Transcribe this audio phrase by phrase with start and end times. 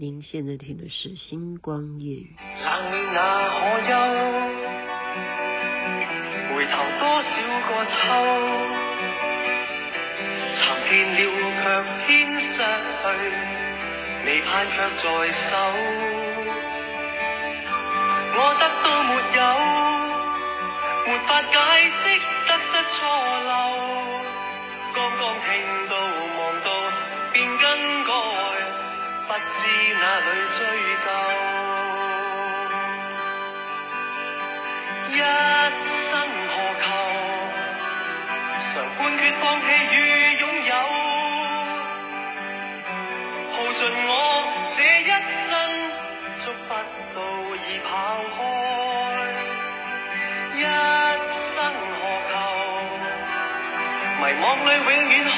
[0.00, 2.30] 您现在听的是《星光夜语》。
[2.62, 3.90] 冷暖哪可休？
[6.54, 7.34] 回头多少
[7.66, 7.98] 个秋？
[10.54, 11.66] 寻遍了却
[12.06, 12.62] 偏失
[13.02, 13.10] 去，
[14.24, 15.02] 未盼却在
[15.50, 15.58] 手。
[18.38, 19.42] 我得到没有？
[21.08, 21.58] 没法解
[21.90, 22.06] 释
[29.68, 30.60] 知哪里追
[31.04, 31.08] 究，
[35.10, 35.14] 一
[36.10, 36.12] 生
[36.48, 36.86] 何求？
[38.72, 39.94] 常判决放弃与
[40.40, 40.72] 拥有，
[43.52, 44.10] 耗尽我
[44.78, 45.04] 这一
[45.50, 45.52] 生，
[46.42, 46.72] 触不
[47.14, 47.16] 到
[47.68, 47.90] 已跑
[48.36, 48.40] 开。
[50.56, 50.58] 一
[51.54, 51.58] 生
[52.00, 52.34] 何求？
[54.16, 55.36] 迷惘里永远看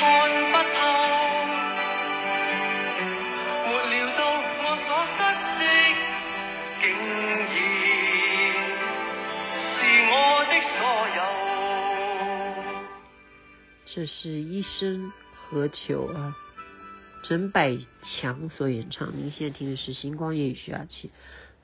[13.92, 16.36] 这是一生何求啊？
[17.24, 19.18] 陈百强所演唱。
[19.18, 21.10] 您现在听的是《星光夜雨》徐雅琪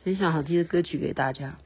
[0.03, 1.57] 分享好听的歌曲给大家。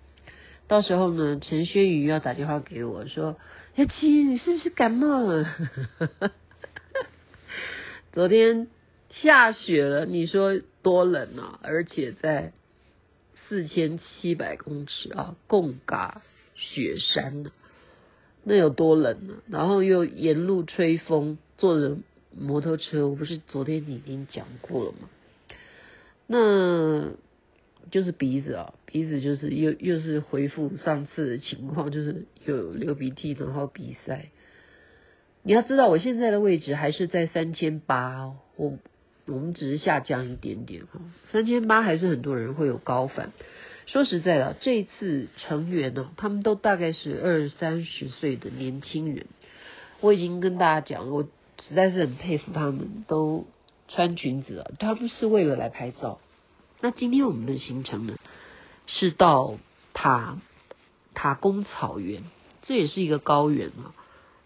[0.68, 3.38] 到时候呢，陈轩宇要打电话给我说
[3.76, 5.48] ：“雅琪，你是不是感冒了？”
[8.12, 8.68] 昨天
[9.08, 11.58] 下雪了，你说多冷啊！
[11.62, 12.52] 而且在
[13.48, 16.20] 四千七百公尺啊，贡嘎
[16.54, 17.50] 雪山呢。
[18.42, 19.34] 那有多冷呢？
[19.48, 21.98] 然后又沿路吹风，坐着
[22.36, 25.08] 摩托车，我不是昨天已经讲过了吗？
[26.26, 27.10] 那
[27.90, 34.30] 就是鼻子啊，鼻子就是又又是恢复上次的情况，就是有流鼻涕，然后鼻塞。
[35.42, 38.78] 你要知道，我现在的位置还是在三千八哦，我
[39.26, 41.00] 我们只是下降一点点哈，
[41.32, 43.32] 三千八还是很多人会有高反。
[43.86, 49.26] 说实在的，这一次成员呢，他们都大概是二三十岁的年轻人。
[50.00, 51.24] 我已经跟大家讲，我
[51.68, 53.46] 实在是很佩服他们，都
[53.88, 56.20] 穿裙子了，他们是为了来拍照。
[56.80, 58.14] 那今天我们的行程呢，
[58.86, 59.58] 是到
[59.92, 60.38] 塔
[61.12, 62.22] 塔公草原，
[62.62, 63.92] 这也是一个高原啊，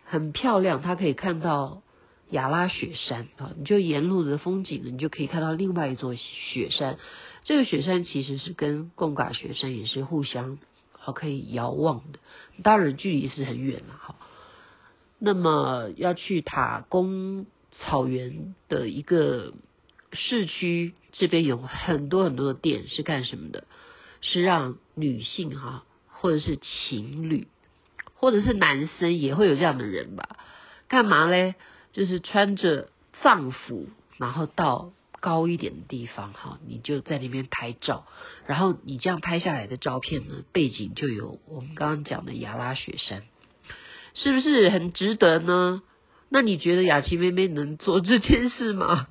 [0.06, 1.82] 很漂亮，它可以看到
[2.30, 6.98] 亚拉雪山啊，你就沿路的风景呢，你就可以看到另外一座雪山。
[7.44, 10.58] 这个雪山其实是跟贡嘎雪山也是互相
[11.04, 12.18] 啊可以遥望的，
[12.62, 14.16] 当然距离是很远了哈。
[15.18, 17.44] 那么要去塔公
[17.78, 19.52] 草原的一个
[20.12, 23.64] 市区，这边有很多很多的店是干什么的？
[24.22, 27.46] 是让女性哈，或者是情侣，
[28.14, 30.38] 或者是男生也会有这样的人吧？
[30.88, 31.56] 干嘛嘞？
[31.92, 32.88] 就是穿着
[33.22, 34.92] 藏服，然后到。
[35.24, 38.04] 高一点的地方哈，你就在那边拍照，
[38.46, 43.22] 然后你这样拍下来的照片呢，背景就有我们刚刚讲的亚拉雪山，
[44.12, 45.82] 是不是很值得呢？
[46.28, 49.08] 那你觉得雅琪妹妹能做这件事吗？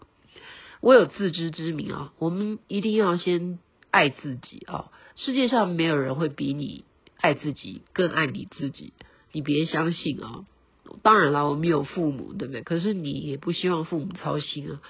[0.82, 3.58] 我有自知之明啊，我们一定要先
[3.90, 4.90] 爱自己啊！
[5.16, 6.84] 世界上没有人会比你
[7.16, 8.92] 爱自己更爱你自己，
[9.32, 10.44] 你别相信啊！
[11.02, 12.60] 当然了，我们有父母，对不对？
[12.60, 14.82] 可是你也不希望父母操心啊。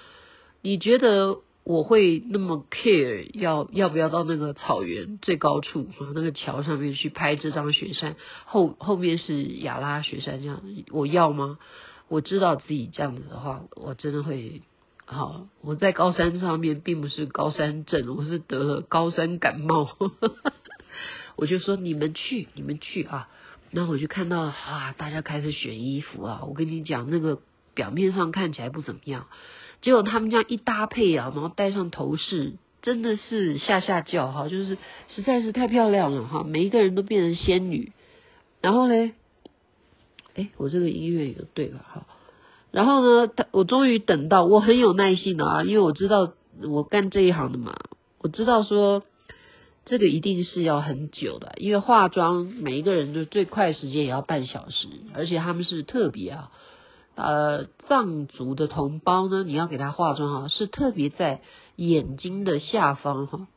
[0.63, 8.15] 你觉得我会那么 care 要要不要到那个草原最高处那个桥上面去拍这张雪山，
[8.45, 11.59] 后后面是亚拉雪山这样，我要吗？
[12.07, 14.61] 我知道自己这样子的话，我真的会
[15.05, 15.47] 好。
[15.61, 19.97] 我在高山上面并不是高山症，我是得了高山感冒。
[21.35, 23.27] 我就说你们去，你们去啊！
[23.71, 26.43] 然后我就看到啊，大家开始选衣服啊。
[26.47, 27.39] 我跟你讲，那个
[27.73, 29.27] 表面上看起来不怎么样。
[29.83, 34.77] 结果他们这样一搭配啊，然后戴上头饰，真的是下下叫哈，就是
[35.09, 37.91] 实在是太漂亮了哈，每一个人都变成仙女。
[38.61, 39.11] 然后呢，
[40.35, 41.85] 哎，我这个音乐有对吧？
[41.85, 42.07] 哈，
[42.71, 46.31] 然后呢，他我终于等到，我很有耐心的啊，因为我知道
[46.67, 47.75] 我干这一行的嘛，
[48.19, 49.03] 我知道说
[49.83, 56.51] 这个一定是要很久的，因为化妆每一个人就最快时间也要半小时，而且他们是特别啊。
[57.15, 61.41] 呃，藏族的同胞呢，你要给他化妆哈，是特别在
[61.75, 63.47] 眼睛的下方哈，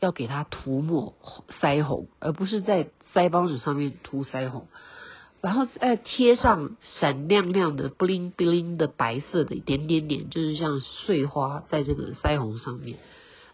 [0.00, 1.14] 要给他涂抹
[1.60, 4.66] 腮红，而不是在腮帮子上面涂腮红，
[5.40, 12.98] 然后再贴上闪亮亮的 bling bling 的白色的一点点点，就是像碎花在这个腮红上面，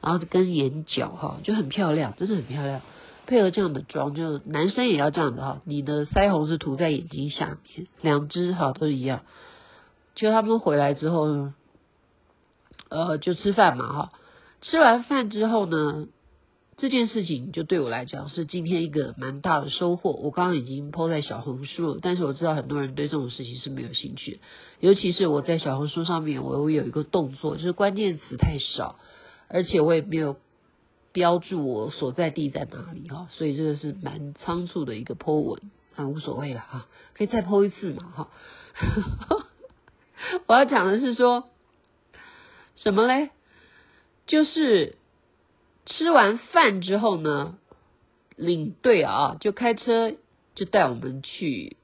[0.01, 2.81] 然后跟眼角哈就很漂亮，真的很漂亮。
[3.27, 5.63] 配合这样的妆，就男生也要这样的哈。
[5.65, 9.23] 你的腮红是涂在眼睛下面，两只哈都一样。
[10.15, 11.53] 就他们回来之后，
[12.89, 14.13] 呃，就吃饭嘛哈。
[14.63, 16.07] 吃完饭之后呢，
[16.79, 20.13] 这件事情就对我来讲是今天一个蛮大的收获。
[20.13, 24.41] 我刚刚已经 po 在小红书了，但是我知道很多人对这种事情是没有兴趣，
[24.81, 28.97] 尤其是我在小红书上面，我有一个动作，就是关键词太少，
[29.49, 30.37] 而且我也没有
[31.17, 35.63] 标注我所在地在哪里哈，所以这个是蛮仓促的一个 po 文，
[35.95, 38.29] 啊，无所谓了哈，可以再 po 一次嘛哈。
[40.47, 41.49] 我要讲的是说
[42.75, 43.31] 什么嘞？
[44.27, 44.97] 就是
[45.87, 47.57] 吃完饭之后呢，
[48.37, 50.13] 领队啊就开车
[50.55, 51.79] 就带我们去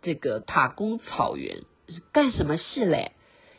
[0.00, 1.64] 这个塔公草原，
[2.12, 3.10] 干什么事嘞？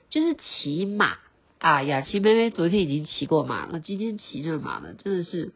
[0.07, 1.17] 就是骑马
[1.61, 1.83] 啊！
[1.83, 5.53] 雅琪妹妹昨天已经骑过马了，今天骑着马了，真的是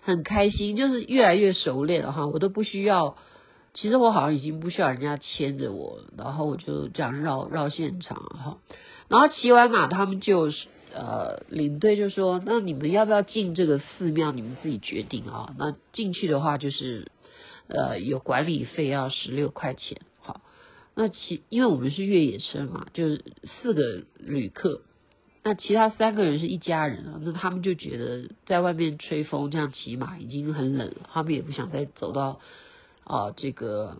[0.00, 2.28] 很开心，就是越来越熟练了哈。
[2.28, 3.16] 我都不需要，
[3.74, 8.58] 其实我好像已经不需要人家牵着我，然后我就这样绕绕现场哈。
[9.08, 10.52] 然后骑完马，他们就。
[10.96, 14.30] 呃，领队就说：“那你们要不要进这个寺庙？
[14.30, 15.52] 你们自己决定啊。
[15.58, 17.10] 那进去的话，就是
[17.66, 20.02] 呃有管理费要十六块钱。
[20.20, 20.40] 好，
[20.94, 23.24] 那其因为我们是越野车嘛，就是
[23.60, 24.82] 四个旅客，
[25.44, 27.20] 那其他三个人是一家人啊。
[27.22, 32.40] 那他们就觉得在外面吹风这样骑马已经很冷了，他们也不想再走到
[33.04, 33.98] 啊、这个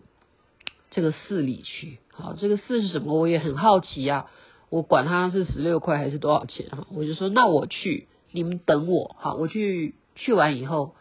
[0.90, 1.98] 这个寺里去。
[2.10, 3.14] 好，这个寺是什么？
[3.14, 4.28] 我也很好奇啊。”
[4.70, 10.96] 我管他是十六块还是多少钱哈，我就说那我去，你们等我哈，我去去完以后，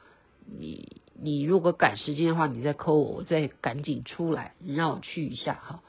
[0.46, 5.82] 你你如果赶时间的话，你再扣我，我再赶紧出来，你让我去一下哈。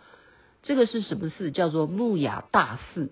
[0.63, 1.51] 这个是什么寺？
[1.51, 3.11] 叫做木雅大寺。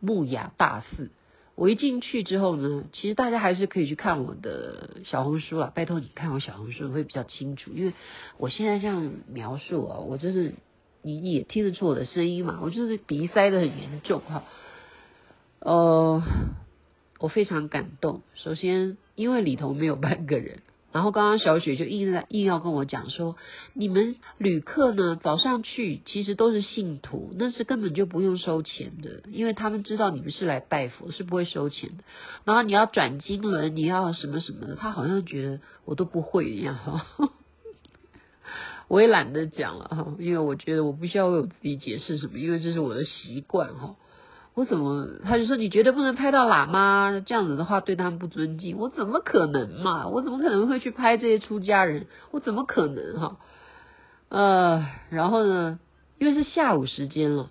[0.00, 1.10] 木雅大寺，
[1.54, 7.92] 我一进去之后呢，其实大家还是可以去看我的小红书啊，拜托你看我小红书会比较清楚，因为
[8.36, 10.54] 我现在这样描述啊，我真是。
[11.00, 12.58] 你也听得出我的声音嘛？
[12.60, 14.44] 我就是鼻塞的很严重哈。
[15.60, 16.20] 呃，
[17.20, 18.22] 我非常感动。
[18.34, 23.36] 首先，因为里头没有半个人，然后刚刚小雪就硬在硬要跟我讲说，
[23.74, 32.04] 你们旅客呢早上去其实都是信徒，那是根本就不用收钱的，因为他们知道你们是来拜佛，是不会收钱的。
[32.44, 37.06] 然后你要转经轮，你要什么什么的，他好像觉得我都不会一样哈。
[38.88, 43.96] 我也懒得讲了哈，因为我觉得我不需要为我自己解释什么，因为这是我的习惯哈。
[44.58, 48.76] 我怎么他就说你绝对不能拍到喇嘛，这样子的话对他们不尊敬。
[48.76, 50.08] 我怎么可能嘛？
[50.08, 52.06] 我怎么可能会去拍这些出家人？
[52.32, 53.36] 我怎么可能哈？
[54.30, 55.78] 呃，然后呢，
[56.18, 57.50] 因为是下午时间了，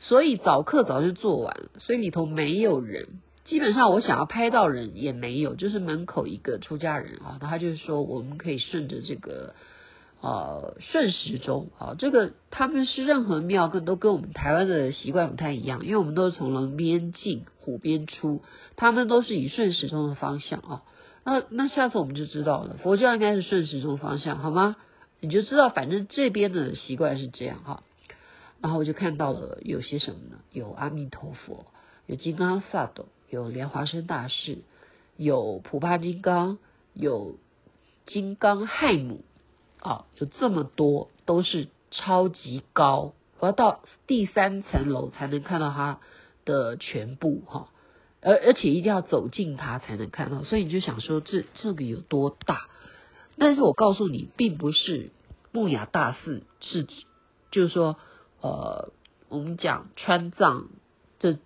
[0.00, 3.06] 所以早课早就做完了，所以里头没有人。
[3.44, 9.54] 基本上我想要拍到人也没有，就是门口一个出家人啊，他就是说我们可以顺着这个。
[10.20, 18.42] 呃，顺时钟啊，这个他们是任何庙跟都跟我们台湾的习惯不太一样，因为我们都是从龙边进，虎边出，
[18.74, 20.82] 他们都是以顺时钟的方向啊。
[21.24, 24.74] 那那下次我们就知道了，佛教应该是顺时钟方向，好吗？
[25.20, 27.84] 你就知道，反正这边的习惯是这样哈。
[28.60, 30.38] 然后我就看到了有些什么呢？
[30.50, 31.66] 有阿弥陀佛，
[32.06, 34.58] 有金刚萨埵，有莲华生大士，
[35.16, 36.58] 有普帕金刚，
[36.92, 37.36] 有
[38.06, 39.22] 金刚亥母。
[39.80, 46.00] 啊，有这么多都是超级高，我要到第三层楼才能看到它
[46.44, 47.68] 的全部哈，
[48.20, 52.68] 而而且一定要走近它才能看到，所以你就想说这这个有多大？
[53.38, 55.10] 但是我告诉你，并不是
[55.52, 56.86] 木雅大寺是，
[57.52, 57.96] 就是说
[58.40, 58.92] 呃，
[59.28, 60.68] 我们讲川藏
[61.20, 61.38] 这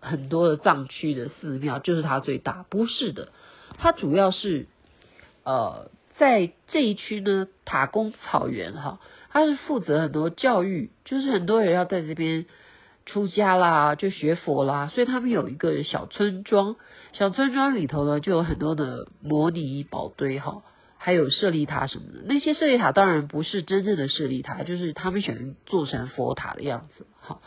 [0.00, 3.30] 很多的藏区的寺庙就是它最大，不是的，
[3.76, 4.68] 它主要是
[5.44, 5.90] 呃。
[6.16, 12.46] 在这一区呢，塔公草原哈，它是负责很多教育，就是很多人要在这边
[13.04, 16.76] 出家啦，就学佛啦，所以他们有一个小村庄，
[17.12, 20.62] 小村庄里头呢就有很多的摩尼宝堆哈，
[20.98, 22.22] 还有舍利塔什么的。
[22.24, 27.40] 那些舍利塔当然不是真正的舍利塔，就是他们选做成佛塔的样子哈，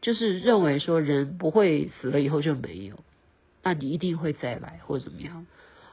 [0.00, 2.96] 就是认为说人不会死了以后就没有，
[3.62, 5.46] 那你一定会再来或者怎么样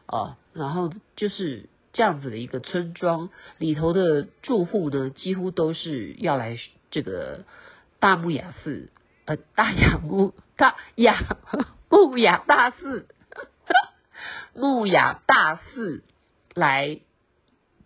[0.06, 1.66] 啊，然后就是。
[1.94, 6.58] 这样子的一个村庄里头的住户呢，几乎都是要来
[6.90, 7.46] 这个
[8.00, 8.92] 大木雅寺，
[9.26, 11.38] 呃，大雅木大雅
[11.90, 13.08] 木雅大寺，
[14.56, 16.04] 木雅大寺
[16.54, 17.00] 来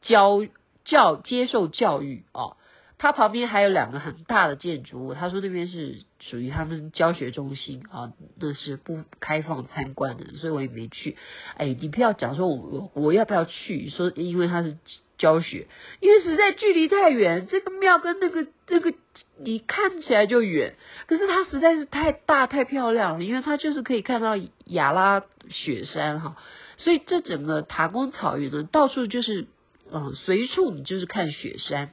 [0.01, 0.45] 教
[0.83, 2.57] 教接受教育啊。
[3.05, 11.15] 他旁边还有两个很大的建筑物，他说那边是属于他们教学中心啊，那是不开放参观的，所以我也没去。
[11.55, 14.79] 哎，你不要讲说我我要不要去，说因为他是
[15.19, 15.67] 教学，
[15.99, 18.91] 因为实在距离太远，这个庙跟那个这个
[19.37, 20.73] 你看起来就远，
[21.05, 24.35] 可是它实在是太大太漂亮了，因为它就是可以看到
[24.65, 26.37] 亚拉雪山哈，
[26.77, 29.45] 所以这整个塔公草原呢，到处就是
[29.91, 31.91] 嗯随处你就是看雪山。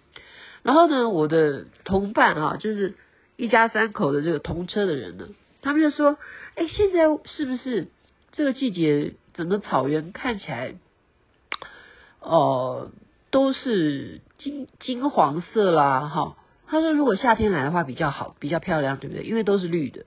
[0.63, 2.95] 然后呢，我的同伴啊，就是
[3.37, 5.29] 一家三口的这个同车的人呢，
[5.61, 6.19] 他们就说
[6.55, 7.89] ：“哎，现在是不是
[8.31, 10.77] 这个季节，整个草原看起来，
[12.21, 12.91] 哦、呃，
[13.31, 16.37] 都是金金黄色啦，哈？”
[16.69, 19.25] 他说：“如果夏天来的话比较好，比较漂亮，对不对？
[19.25, 20.07] 因为都是绿的。”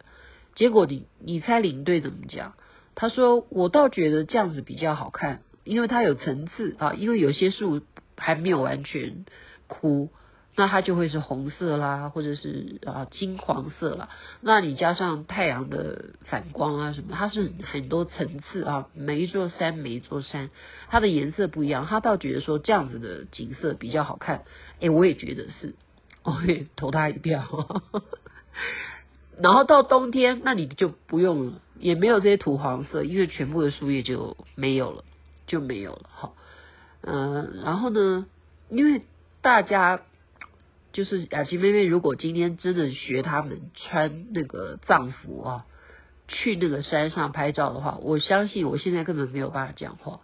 [0.55, 2.53] 结果你你猜领队怎么讲？
[2.95, 7.81] 他说：“我倒觉得这样子比较好看，因为它有层次啊，因为有些树
[8.15, 9.25] 还没有完全
[9.67, 10.11] 枯。”
[10.57, 14.07] 那它就会是红色啦，或者是啊金黄色啦。
[14.39, 18.87] 那你加上太阳的反光啊什么，它是很多层次啊。
[18.93, 20.49] 每一座山，每一座山，
[20.87, 21.85] 它的颜色不一样。
[21.85, 24.45] 他倒觉得说这样子的景色比较好看。
[24.79, 25.75] 哎，我也觉得是，
[26.23, 27.43] 我也投他一票。
[29.37, 35.03] 然后到冬天，那你就不用了，也没有这些土黄色，因为全部的树叶就没有了，
[35.47, 36.09] 就没有了。
[36.13, 36.33] 好，
[37.01, 38.25] 嗯，然后呢，
[38.69, 39.01] 因为
[39.41, 39.99] 大家。
[40.95, 45.65] 就是雅琪妹妹，如果今天真的学他们穿那个藏服啊，
[46.29, 50.21] 去那个山上拍照的话，我相信我现在根本没有办法讲话。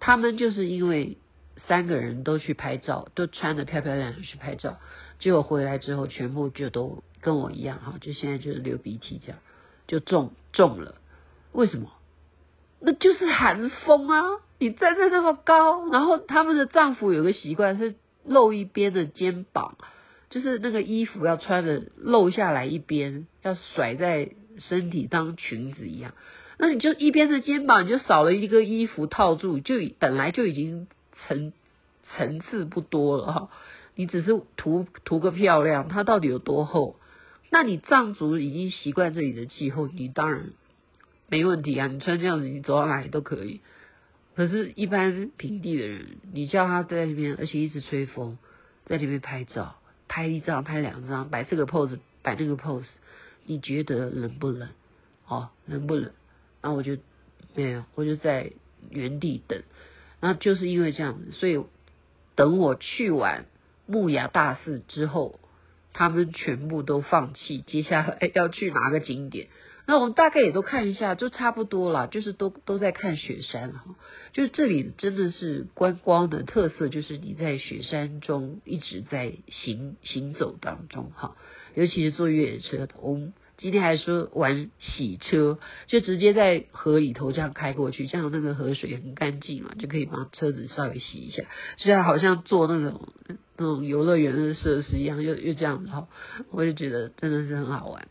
[0.00, 1.18] 他们就是因为
[1.66, 4.78] 三个人都去拍照，都穿得漂漂亮亮去拍照，
[5.20, 9.38] 结果回来之后全部就都跟我一样哈，就现在就是流鼻涕这样，
[9.86, 10.94] 就中中了。
[11.52, 11.92] 为什么？
[12.80, 14.22] 那就是寒风啊！
[14.58, 19.76] 你站在那么高，然后他们的藏服有个习惯是露一边的肩膀。
[20.30, 26.12] 就是那个衣服要穿的露下来一边，要甩在身体当裙子一样。
[26.58, 31.52] 那你就一边的肩膀你就少了一个衣服套住，就本来就已经层
[32.16, 33.50] 层次不多了哈。
[33.94, 36.96] 你只是图图个漂亮，它到底有多厚？
[37.50, 40.50] 那你藏族已经习惯这里的气候，你当然
[41.28, 41.86] 没问题啊。
[41.86, 43.60] 你穿这样子，你走到哪里都可以。
[44.36, 48.38] 可是，一般平地的人，你叫他在那边，而且一直吹风，
[48.84, 49.76] 在那边拍照。
[50.08, 52.86] 拍一张，拍两张，摆这个 pose，摆那个 pose，
[53.44, 54.68] 你觉得冷不冷？
[55.26, 56.10] 哦，冷不冷？
[56.62, 56.96] 那我就
[57.54, 58.52] 没有，我就在
[58.90, 59.62] 原地等。
[60.20, 61.62] 那就是因为这样子，所以
[62.34, 63.44] 等我去完
[63.86, 65.38] 木雅大寺之后，
[65.92, 69.48] 他们全部都放弃，接下来 要去哪个景点？
[69.90, 73.96] 那我们大概也都看一下，就差不多啦，就是都都在看雪山哈，
[74.34, 81.38] 就是这里真的是观光的特色，就是你在雪山中一直在行行走当中哈，
[81.74, 91.44] 尤其是坐越野车的，我们今天还说玩洗车，就直接在河里头这样开过去，这样那个河水很干净嘛，就可以把车子稍微洗一下，
[91.78, 93.08] 就像好像坐那种
[93.56, 96.08] 那种游乐园的设施一样，又又这样子哈，
[96.50, 98.06] 我就觉得真的是很好玩。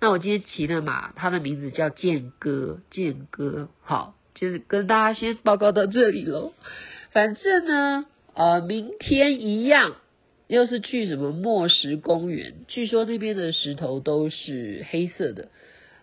[0.00, 6.52] 那我今天骑的马，它的名字叫剑哥，剑哥，好，就是跟大家先报告到这里喽。
[7.12, 9.94] 反正呢，呃，明天一样，
[10.48, 15.48] 又是去什么墨石公园，据说那边的石头都是黑色的。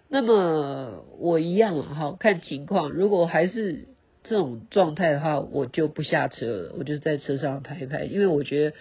[0.07, 3.86] 那么我一样啊，哈，看情况，如果还是
[4.24, 8.75] 这种状态的话，我就不下车了，我就在车上拍一拍，因为我觉得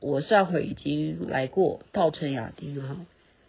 [0.00, 2.96] 我上回已经来过稻城亚丁哈。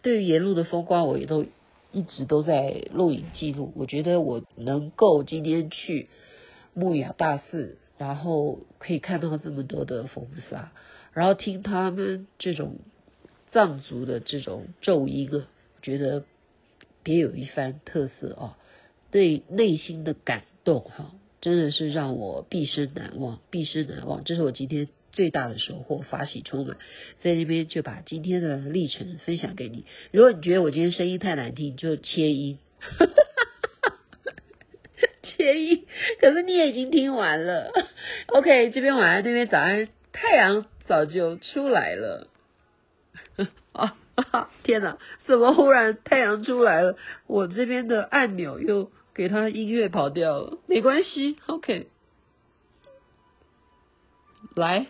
[0.06, 1.44] 对于沿路的风光，我也都
[1.90, 3.72] 一直都在录影记录。
[3.74, 6.06] 我觉得我能够今天去
[6.74, 10.70] 木雅大寺，然后可以看到这么多的佛菩萨，
[11.12, 12.76] 然后听他们这种
[13.50, 15.48] 藏族的这种咒音啊，
[15.82, 16.22] 觉得
[17.02, 18.56] 别有一番特色啊，
[19.10, 21.10] 对内心的感动哈，
[21.40, 24.22] 真的是让我毕生难忘，毕生难忘。
[24.22, 24.86] 这是我今天。
[25.16, 26.76] 最大的收获，法喜充满，
[27.22, 29.86] 在那边就把今天的历程分享给你。
[30.12, 32.58] 如果你觉得我今天声音太难听，就切音，
[35.24, 35.86] 切音。
[36.20, 37.70] 可是你也已经听完了
[38.26, 42.28] ，OK，这边晚安，那边早安，太阳早就出来了。
[43.72, 43.96] 啊，
[44.64, 46.98] 天哪，怎么忽然太阳出来了？
[47.26, 51.88] 我这边的按钮又给它音乐跑掉了，没关系，OK，
[54.54, 54.88] 来。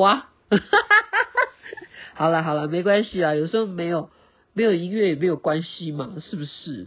[0.00, 0.28] 哇，
[2.14, 4.08] 好了好了，没关系啊，有时候没有
[4.54, 6.86] 没有音乐也没有关系嘛，是不是？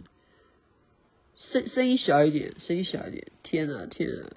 [1.36, 3.26] 声声音小一点，声音小一点。
[3.42, 4.34] 天啊天啊，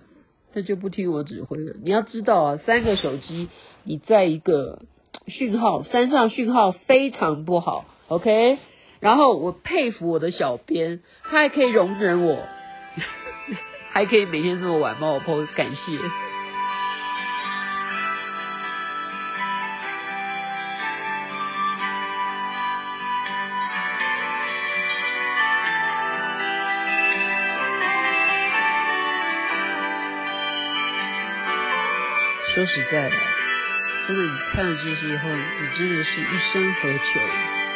[0.53, 1.74] 他就不听我指挥了。
[1.84, 3.50] 你要知道啊，三个手机，
[3.84, 4.84] 你在一个
[5.25, 8.60] 讯号山上讯号非常不好，OK。
[9.00, 12.48] 然后我佩服我的小编，他还可以容忍我，
[13.91, 16.26] 还可以每天这么晚帮我 post，感谢。
[32.58, 33.16] 说实在的，
[34.08, 37.67] 真的，你看了这些以后，你真的是一生何求？